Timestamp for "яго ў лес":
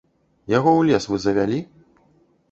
0.53-1.05